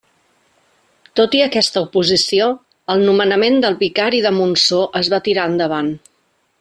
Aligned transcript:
Tot 1.19 1.35
i 1.39 1.41
aquesta 1.47 1.83
oposició 1.87 2.47
el 2.95 3.05
nomenament 3.09 3.61
del 3.67 3.77
vicari 3.83 4.23
de 4.27 4.33
Montsó 4.39 4.81
es 5.03 5.13
va 5.17 5.21
tirar 5.29 5.47
endavant. 5.53 5.93